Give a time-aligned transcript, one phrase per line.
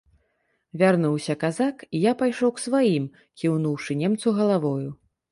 [0.81, 3.05] Вярнуўся казак, і я пайшоў к сваім,
[3.41, 4.89] кіўнуўшы немцу галавою.